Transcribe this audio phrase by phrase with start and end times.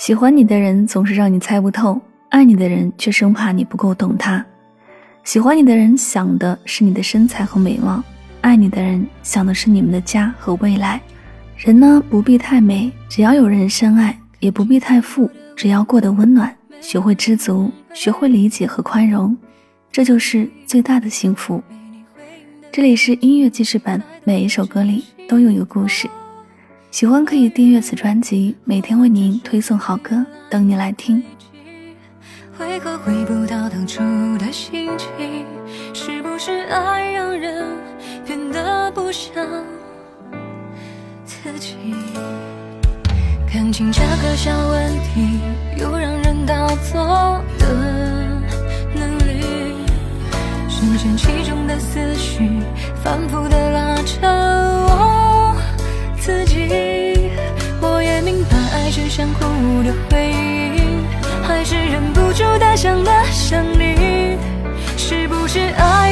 [0.00, 2.00] 喜欢你的人总是让你猜不透，
[2.30, 4.42] 爱你的人却生怕你不够懂他。
[5.24, 8.02] 喜欢你的人想的是你的身材和美貌，
[8.40, 10.98] 爱你的人想的是你们的家和未来。
[11.54, 16.56] 人呢，不必太美，只要有人深爱；也不必太富，只要过得温暖。
[16.80, 19.36] 学会知足，学会理解和宽容，
[19.92, 21.62] 这就是最大的幸福。
[22.72, 26.08] 这里是音乐记事本，每一首歌里都有一个故事。
[26.90, 31.22] 喜欢可以订阅此专辑，每天为您推送好歌，等你来听。
[32.58, 34.00] 为何回不到当初
[34.38, 35.46] 的心情？
[35.94, 37.64] 是不是爱让人
[38.26, 39.32] 变得不像
[41.24, 41.76] 自己？
[43.50, 45.38] 感情这个小问题，
[45.78, 47.68] 又让人倒错的
[48.94, 49.86] 能力，
[50.68, 52.50] 深陷其中的思绪，
[53.02, 55.09] 反复的拉扯我。
[56.20, 57.10] 自己。
[57.80, 61.02] 我也明白爱是相互的回应
[61.42, 64.36] 还是忍不住的想了想你
[64.96, 66.09] 是不是爱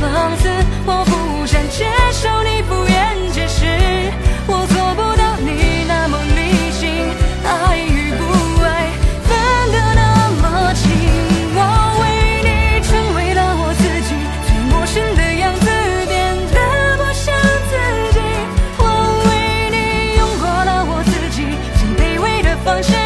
[0.00, 0.48] 放肆，
[0.86, 3.64] 我不想接受你敷衍解释，
[4.46, 6.88] 我做不到你那么理性，
[7.44, 8.22] 爱与不
[8.62, 8.90] 爱
[9.24, 9.28] 分
[9.72, 10.82] 得那么清。
[11.56, 11.60] 我
[12.00, 12.02] 为
[12.42, 14.14] 你成为了我自己，
[14.46, 15.66] 最陌生的样子
[16.06, 17.34] 变得不像
[17.68, 17.72] 自
[18.12, 18.18] 己。
[18.78, 18.82] 我
[19.28, 21.44] 为你用过了我自己，
[21.78, 23.03] 最卑微的方式。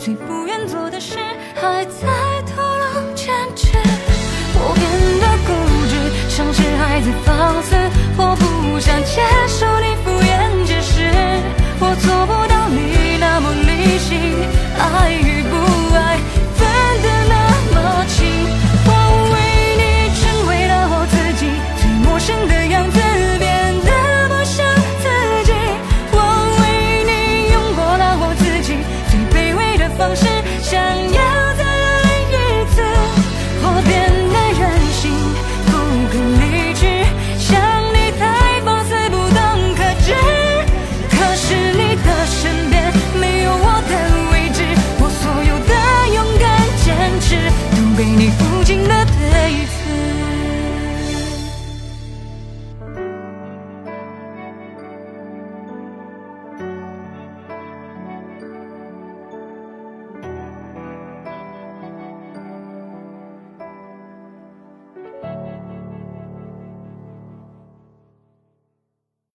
[0.00, 1.18] 最不愿做的事，